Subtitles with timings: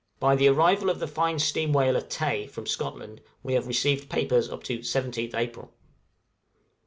[0.19, 4.49] By the arrival of the fine steam whaler 'Tay,' from Scotland, we have received papers
[4.49, 5.75] up to 17th April.